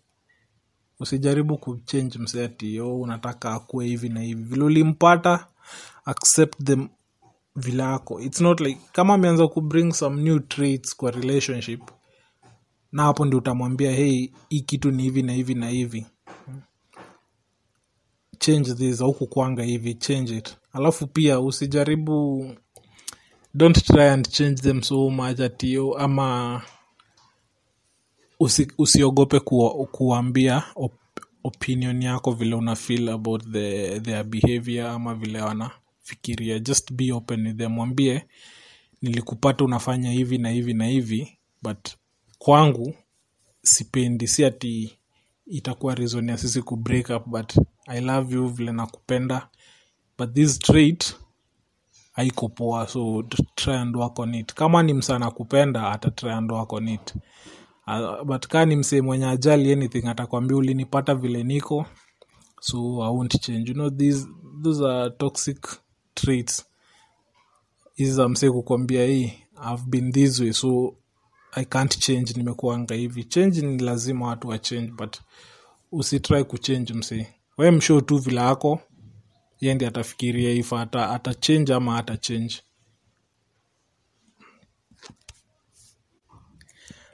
Usijaribu 0.99 1.57
kuchange 1.57 2.17
msee 2.19 2.45
ati 2.45 2.75
yo 2.75 2.99
unataka 2.99 3.53
akuwe 3.53 3.85
hivi 3.85 4.09
na 4.09 4.21
hivi. 4.21 4.43
Vile 4.43 4.63
ulimpata 4.63 5.47
accept 6.05 6.63
them 6.63 6.89
vile 7.55 7.83
ako 7.83 8.19
its 8.21 8.41
not 8.41 8.59
like 8.59 8.81
kama 8.91 9.13
ameanza 9.13 9.47
kubring 9.47 9.91
some 9.93 10.21
new 10.23 10.39
traits 10.39 10.95
kwa 10.95 11.11
relationship 11.11 11.81
na 12.91 13.03
hapo 13.03 13.25
ndio 13.25 13.39
utamwambia 13.39 13.91
hey 13.91 14.29
hii 14.49 14.61
kitu 14.61 14.91
ni 14.91 15.03
hivi 15.03 15.23
na 15.23 15.33
hivi 15.33 15.53
na 15.55 15.69
hivi. 15.69 16.05
Change 18.39 18.73
this 18.73 19.01
au 19.01 19.13
kukwanga 19.13 19.63
hivi 19.63 19.93
change 19.93 20.37
it. 20.37 20.57
Alafu 20.73 21.07
pia 21.07 21.39
usijaribu 21.39 22.45
don't 23.53 23.83
try 23.83 24.09
and 24.09 24.29
change 24.29 24.55
them 24.61 24.81
so 24.81 25.09
much 25.09 25.39
atio 25.39 25.93
ama 25.97 26.61
usi, 28.39 28.71
usiogope 28.77 29.39
kuwa, 29.39 29.85
kuambia 29.85 30.63
op, 30.75 30.93
opinion 31.43 32.01
yako 32.01 32.31
vile 32.31 32.55
una 32.55 32.75
feel 32.75 33.09
about 33.09 33.51
the, 33.51 33.99
their 33.99 34.23
behavior 34.23 34.87
ama 34.87 35.15
vile 35.15 35.39
wanafikiria 36.15 36.59
just 36.59 36.93
be 36.93 37.11
open 37.11 37.47
with 37.47 37.57
them. 37.57 37.71
Mwambie 37.71 38.25
nilikupata 39.01 39.63
unafanya 39.65 40.11
hivi 40.11 40.37
na 40.37 40.49
hivi 40.49 40.73
na 40.73 40.85
hivi 40.87 41.37
but 41.61 41.89
kwangu 42.37 42.95
sipendi. 43.63 44.27
Si 44.27 44.45
ati 44.45 44.97
itakuwa 45.45 45.95
reason 45.95 46.29
ya 46.29 46.37
sisi 46.37 46.61
ku 46.61 46.75
break 46.75 47.09
up 47.09 47.27
but 47.27 47.53
i 47.87 48.01
love 48.01 48.35
you 48.35 48.47
vile 48.47 48.71
nakupenda. 48.71 49.49
But 50.17 50.33
this 50.33 50.59
trait 50.59 51.15
haiko 52.11 52.49
poa 52.49 52.87
so 52.87 53.23
try 53.55 53.73
and 53.75 53.95
work 53.95 54.19
on 54.19 54.35
it. 54.35 54.53
Kama 54.53 54.83
ni 54.83 54.93
msa 54.93 55.19
nakupenda 55.19 55.91
ata 55.91 56.11
try 56.11 56.31
and 56.31 56.51
work 56.51 56.73
on 56.73 56.87
it. 56.87 57.15
Uh, 57.87 58.23
but 58.23 58.47
kaa 58.47 58.65
ni 58.65 58.75
msee 58.75 59.01
mwenye 59.01 59.25
ajali 59.25 59.71
anything 59.73 60.07
atakwambia 60.07 60.57
ulinipata 60.57 61.15
vile 61.15 61.43
niko 61.43 61.85
so 62.59 62.77
i 63.03 63.09
won't 63.09 63.41
change. 63.41 63.71
You 63.71 63.73
know 63.73 63.89
these 63.89 64.27
those 64.63 64.85
are 64.87 65.09
toxic 65.09 65.67
traits. 66.21 66.65
Hizi 67.95 68.21
msee 68.27 68.51
kukwambia 68.51 69.05
hii 69.05 69.33
i've 69.73 69.83
been 69.87 70.11
this 70.11 70.39
way 70.39 70.53
so 70.53 70.95
i 71.51 71.65
can't 71.65 71.99
change 71.99 72.33
nimekuanga 72.33 72.95
hivi. 72.95 73.23
Change 73.23 73.61
ni 73.61 73.77
lazima 73.83 74.27
watu 74.27 74.47
wa 74.47 74.59
change 74.59 74.91
but 74.91 75.17
usitry 75.91 76.43
kuchange 76.43 76.93
msee. 76.93 77.27
We 77.57 77.71
mshow 77.71 78.01
tu 78.01 78.17
vile 78.17 78.41
ako 78.41 78.79
yendi 79.59 79.85
atafikiria 79.85 80.51
if 80.51 80.73
ata, 80.73 81.09
ata 81.09 81.33
change 81.33 81.73
ama 81.73 81.97
ata 81.97 82.17
change. 82.17 82.61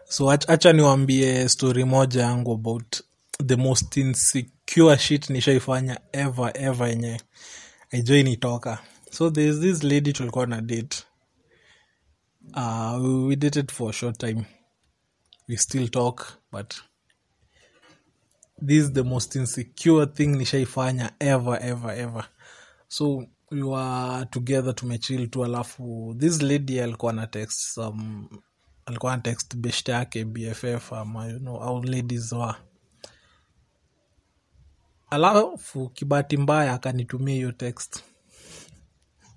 So 0.10 0.26
ach- 0.32 0.50
acha 0.52 0.74
niwambie 0.74 1.50
story 1.50 1.84
moja 1.84 2.22
yangu 2.22 2.52
about 2.52 3.02
the 3.46 3.56
most 3.56 3.98
insecure 3.98 4.98
shit 4.98 5.30
nishaifanya 5.30 6.00
ever 6.12 6.52
ever 6.56 6.88
yenye. 6.90 7.22
Aijoi 7.92 8.24
nitoka 8.24 8.80
so 9.18 9.30
thereis 9.30 9.60
this 9.60 9.84
lady 9.84 10.14
tulikuwa 10.14 10.46
na 10.48 10.62
date. 10.62 11.04
Uh, 12.54 13.26
we, 13.28 13.36
dated 13.36 13.72
for 13.72 13.90
a 13.90 13.94
short 13.94 14.18
time. 14.18 14.46
We 15.50 15.58
still 15.58 15.88
talk 15.90 16.38
but 16.52 16.76
this 18.68 18.84
is 18.84 18.94
the 18.94 19.04
most 19.04 19.36
insecure 19.36 20.06
thing 20.06 20.28
nishaifanya 20.28 21.12
ever 21.20 21.58
ever 21.62 21.92
ever. 21.92 22.26
So 22.88 23.26
we 23.52 23.64
were 23.64 24.26
together 24.32 24.76
tumechill 24.76 25.28
tu 25.30 25.46
alafu 25.46 26.16
this 26.20 26.42
lady 26.42 26.82
alikuwa 26.82 27.14
na 27.14 27.28
text 27.28 27.60
some 27.60 28.30
alikuwa 28.86 29.16
na 29.16 29.22
text 29.22 29.56
best 29.56 29.90
yake 29.90 30.26
bff 30.26 30.94
ama 30.94 31.28
you 31.28 31.40
know 31.40 31.64
au 31.64 31.84
ladies 31.84 32.32
wa 32.32 32.56
alafu 35.10 35.90
kibahati 35.90 36.38
mbaya 36.38 36.74
akanitumia 36.74 37.36
hiyo 37.36 37.52
text 37.52 38.04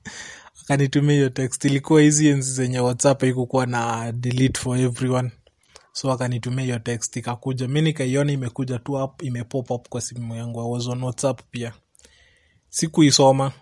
akanitumia 0.63 1.15
hiyo 1.15 1.29
text. 1.31 1.65
Ilikuwa 1.65 2.01
hizi 2.01 2.29
enzi 2.29 2.53
zenye 2.53 2.81
whatsapp 2.81 3.23
ikukuwa 3.23 3.67
na 3.67 4.13
delete 4.13 4.61
for 4.61 4.79
everyone. 4.79 5.31
So 5.93 6.13
akanitumia 6.13 6.65
hiyo 6.65 6.79
text 6.79 7.17
ikakuja. 7.17 7.69
Mi 7.69 7.83
nikaiona 7.83 8.33
imekuja 8.33 8.79
tu 8.79 8.93
up 9.05 9.23
imepop 9.23 9.71
up 9.71 9.89
kwa 9.89 10.01
simu 10.01 10.35
yangu. 10.37 10.61
I 10.61 10.71
was 10.71 10.87
on 10.87 11.03
whatsapp 11.03 11.41
pia. 11.51 11.73
Sikuisoma. 12.69 13.53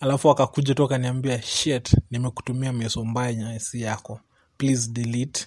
Alafu 0.00 0.30
akakuja 0.30 0.74
tu 0.74 0.84
akaniambia 0.84 1.42
shit 1.42 1.96
nimekutumia 2.10 2.72
meso 2.72 3.04
mbaya 3.04 3.60
si 3.60 3.80
yako. 3.80 4.20
Please 4.58 4.90
delete. 4.90 5.46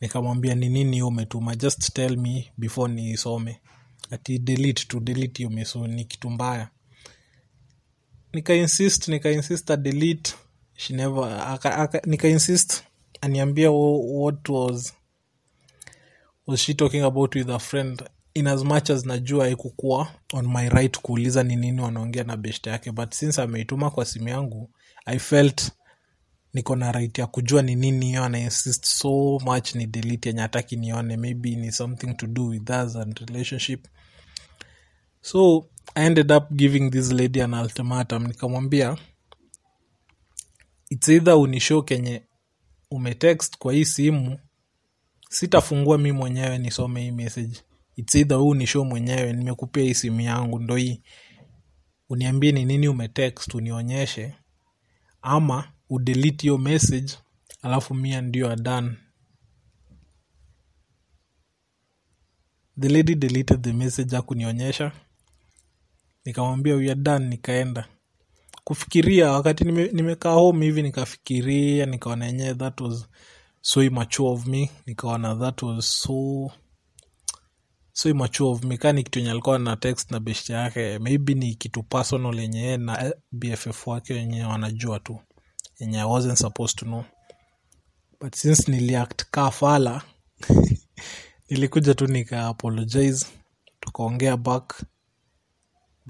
Nikamwambia 0.00 0.54
ni 0.54 0.68
nini 0.68 0.92
hiyo 0.92 1.08
umetuma? 1.08 1.56
Just 1.56 1.92
tell 1.92 2.16
me 2.16 2.52
before 2.58 2.92
niisome 2.94 3.60
ati 4.10 4.38
delete 4.38 4.84
tu 4.84 5.00
delete 5.00 5.38
hiyo 5.38 5.50
meso 5.50 5.86
ni 5.86 6.04
kitu 6.04 6.30
mbaya 6.30 6.68
nikainsist 8.32 9.08
nikainsist 9.08 9.70
adelete 9.70 10.00
delete. 10.00 10.34
She 10.76 10.94
nikainsist 12.06 12.82
aniambia 13.20 13.70
what 13.70 14.48
was 14.48 14.92
was 16.46 16.60
she 16.60 16.74
talking 16.74 17.02
about 17.02 17.34
with 17.34 17.50
a 17.50 17.58
friend? 17.58 18.02
In 18.34 18.46
as 18.46 18.64
much 18.64 18.90
as 18.90 19.04
najua 19.06 19.44
haikukuwa 19.44 20.08
on 20.32 20.46
my 20.48 20.68
right 20.68 20.98
kuuliza 20.98 21.42
ni 21.42 21.56
nini 21.56 21.80
wanaongea 21.80 22.24
na 22.24 22.36
best 22.36 22.66
yake. 22.66 22.92
But 22.92 23.14
since 23.14 23.42
ameituma 23.42 23.90
kwa 23.90 24.04
simu 24.04 24.28
yangu 24.28 24.70
i 25.06 25.18
felt 25.18 25.70
niko 26.54 26.76
na 26.76 26.92
right 26.92 27.18
ya 27.18 27.26
kujua 27.26 27.62
ni 27.62 27.74
nini 27.74 28.06
hiyo 28.06 28.24
anainsist 28.24 28.84
so 28.84 29.38
much 29.44 29.74
ni 29.74 29.86
delete 29.86 30.28
yenye 30.28 30.40
hataki 30.40 30.76
nione. 30.76 31.16
Maybe 31.16 31.56
ni 31.56 31.72
something 31.72 32.14
to 32.14 32.26
do 32.26 32.46
with 32.46 32.70
us 32.70 32.96
and 32.96 33.18
relationship 33.18 33.86
so 35.20 35.66
i 35.94 36.06
ended 36.06 36.32
up 36.32 36.50
giving 36.50 36.90
this 36.90 37.12
lady 37.12 37.42
an 37.42 37.54
ultimatum. 37.54 38.26
Nikamwambia 38.26 38.96
its 40.90 41.08
either 41.08 41.34
unishow 41.34 41.82
kenye 41.82 42.22
umetext 42.90 43.58
kwa 43.58 43.72
hii 43.72 43.84
simu 43.84 44.38
sitafungua 45.28 45.98
mi 45.98 46.12
mwenyewe 46.12 46.58
nisome 46.58 47.00
hii 47.02 47.10
message. 47.10 47.60
Its 47.96 48.14
either 48.14 48.36
huu 48.38 48.54
ni 48.54 48.66
show 48.66 48.84
mwenyewe 48.84 49.32
nimekupia 49.32 49.82
hii 49.82 49.94
simu 49.94 50.20
yangu 50.20 50.58
ndo 50.58 50.76
hii. 50.76 51.02
Uniambie 52.08 52.52
ni 52.52 52.64
nini 52.64 52.88
umetext 52.88 53.54
unionyeshe 53.54 54.34
ama 55.22 55.72
udelete 55.90 56.42
hiyo 56.42 56.58
message 56.58 57.12
alafu 57.62 57.94
mia 57.94 58.20
ndio 58.20 58.50
adan 58.50 58.96
the 62.80 62.88
lady 62.88 63.14
deleted 63.14 63.62
the 63.62 63.72
message 63.72 64.16
akunionyesha 64.16 64.92
nikamwambia 66.24 66.74
we 66.74 66.84
are 66.90 66.94
done. 67.00 67.26
Nikaenda. 67.28 67.88
Kufikiria 68.64 69.30
wakati 69.32 69.64
nime- 69.64 69.90
nimekaa 69.92 70.32
home 70.32 70.66
hivi 70.66 70.82
nikafikiria 70.82 71.86
nikaona 71.86 72.26
yenyewe 72.26 72.54
that 72.54 72.80
was 72.80 73.06
so 73.60 73.82
immature 73.82 74.28
of 74.28 74.46
me. 74.46 74.70
Nikaona 74.86 75.36
that 75.36 75.62
was 75.62 76.02
so 76.02 76.50
so 77.92 78.08
immature 78.10 78.50
of 78.50 78.64
me. 78.64 78.76
Kaa 78.76 78.92
kitu 78.92 79.18
yenye 79.18 79.30
alikuwa 79.30 79.58
na 79.58 79.76
text 79.76 80.10
na 80.10 80.20
best 80.20 80.50
yake. 80.50 80.98
Maybe 80.98 81.34
ni 81.34 81.54
kitu 81.54 81.82
personal 81.82 82.38
yenye 82.38 82.76
na 82.76 83.14
bff 83.32 83.86
wake 83.86 84.14
wenye 84.14 84.44
wanajua 84.44 85.00
tu. 85.00 85.20
Yenye 85.78 86.00
i 86.00 86.04
wasn't 86.04 86.38
supposed 86.38 86.76
to 86.78 86.84
know. 86.86 87.04
But 88.20 88.34
since 88.36 88.70
niliact 88.72 89.24
kaa 89.30 89.50
fala 89.50 90.02
nilikuja 91.50 91.94
tu 91.94 92.06
nika 92.06 92.46
apologize. 92.46 93.26
Tukaongea 93.80 94.36
back 94.36 94.82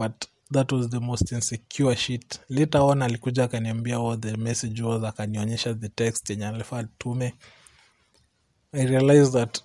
but 0.00 0.24
that 0.50 0.72
was 0.72 0.88
the 0.88 1.00
most 1.00 1.32
insecure 1.32 1.96
shit. 1.96 2.40
Later 2.48 2.80
on 2.80 3.02
alikuja 3.02 3.44
akaniambia 3.44 3.98
what 3.98 4.20
the 4.20 4.36
message 4.36 4.82
was 4.82 5.04
akanionyesha 5.04 5.74
the 5.74 5.88
text 5.88 6.30
yenye 6.30 6.46
alifaa 6.46 6.84
tume 6.84 7.34
i 8.72 8.86
realized 8.86 9.32
that 9.32 9.62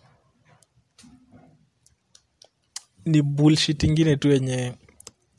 ni 3.06 3.22
bullshit 3.22 3.84
ingine 3.84 4.16
tu 4.18 4.32
yenye 4.32 4.74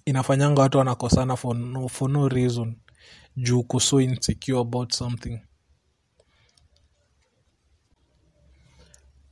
inafanyanga 0.05 0.63
watu 0.63 0.79
wanakosana 0.79 1.37
for 1.37 1.57
no, 1.57 1.89
for 1.89 2.11
no 2.11 2.29
reason. 2.29 2.77
Juu 3.37 3.61
uko 3.61 4.01
insecure 4.01 4.61
about 4.61 4.93
something. 4.95 5.41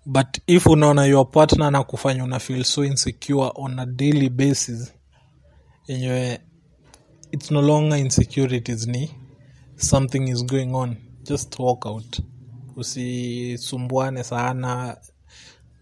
But 0.06 0.38
if 0.46 0.66
unaona 0.66 1.06
your 1.06 1.30
partner 1.30 1.70
na 1.70 1.84
kufanya 1.84 2.24
una 2.24 2.38
feel 2.38 2.64
so 2.64 2.84
insecure 2.84 3.50
on 3.54 3.78
a 3.78 3.86
daily 3.86 4.28
basis 4.28 4.92
yenyewe 5.88 6.40
it's 7.32 7.50
no 7.50 7.62
longer 7.62 7.98
insecurities 7.98 8.86
ni 8.86 9.10
something 9.76 10.28
is 10.28 10.44
going 10.46 10.74
on. 10.74 10.96
Just 11.24 11.58
walk 11.58 11.86
out. 11.86 12.20
Usisumbuane 12.76 14.24
sana 14.24 14.96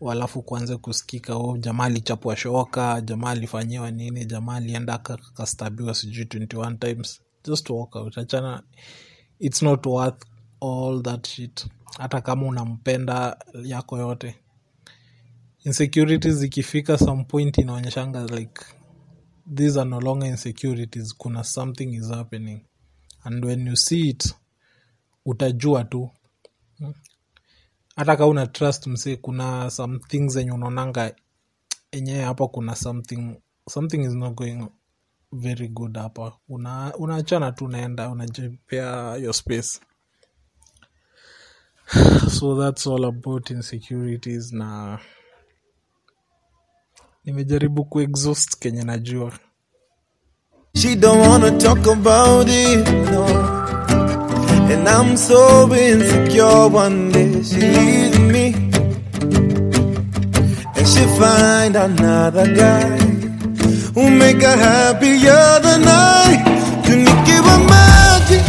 walafu 0.01 0.43
kuanze 0.43 0.77
kusikika 0.77 1.37
oh, 1.37 1.57
jamaa 1.59 1.85
alichapwa 1.85 2.37
shoka 2.37 3.01
jamaa 3.01 3.31
alifanyiwa 3.31 3.91
nini 3.91 4.25
jamaa 4.25 4.55
alienda 4.55 4.99
kastabiwa 5.35 5.95
sijui 5.95 6.25
21 6.25 6.79
times. 6.79 7.21
Just 7.45 7.71
walk 7.71 7.97
out. 7.97 8.19
Achana 8.19 8.63
it's 9.39 9.63
not 9.63 9.87
worth 9.87 10.25
all 10.61 11.03
that 11.03 11.27
shit. 11.29 11.67
Hata 11.99 12.21
kama 12.21 12.47
unampenda 12.47 13.37
yako 13.65 13.99
yote. 13.99 14.35
Insecurities 15.65 16.43
ikifika 16.43 16.99
some 16.99 17.25
point 17.25 17.59
inaonyeshanga 17.59 18.27
like 18.27 18.65
these 19.47 19.77
are 19.81 19.91
no 19.91 19.99
longer 20.01 20.27
insecurities 20.29 21.15
kuna 21.19 21.45
something 21.45 21.95
is 21.95 22.11
happening. 22.11 22.61
And 23.25 23.45
when 23.45 23.67
you 23.67 23.77
see 23.77 24.09
it 24.09 24.35
utajua 25.27 25.85
tu. 25.85 26.11
Hata 27.97 28.17
ka 28.17 28.27
una 28.27 28.47
trust 28.47 28.87
msee 28.87 29.17
kuna 29.17 29.71
some 29.71 29.99
things 29.99 30.33
zenye 30.33 30.53
unaonanga 30.53 31.15
enyewe 31.91 32.25
hapa 32.25 32.49
kuna 32.49 32.77
something 32.77 33.37
something 33.71 34.01
is 34.01 34.15
not 34.15 34.35
going 34.35 34.69
very 35.33 35.69
good 35.69 35.97
hapa. 35.97 36.33
Una 36.49 36.97
unaachana 36.97 37.53
tu 37.53 37.65
unaenda 37.65 38.11
unajipea 38.11 39.17
your 39.17 39.35
space. 39.35 39.81
So 42.31 42.57
that's 42.61 42.87
all 42.87 43.05
about 43.05 43.51
insecurities 43.51 44.53
na 44.53 44.99
Nimejaribu 47.25 47.85
kuexhaust 47.85 48.57
kenye 48.59 48.83
najua. 48.83 49.33
She 50.75 50.97
don't 50.97 51.21
wanna 51.29 51.51
talk 51.59 51.87
about 51.87 52.49
it, 52.49 52.89
no. 53.13 53.25
And 54.73 54.89
I'm 54.89 55.17
so 55.17 55.69
insecure 55.75 56.67
one 56.69 57.13
day 57.13 57.43
she 57.43 57.61
leaves 57.61 58.19
me. 58.19 58.47
And 60.77 60.87
she 60.93 61.05
find 61.21 61.77
another 61.77 62.47
guy 62.55 62.99
who 63.95 64.11
make 64.11 64.43
her 64.43 64.57
happier 64.57 65.61
than 65.63 65.85
I. 65.87 66.37
Tunikiwa 66.87 67.59
maji, 67.59 68.41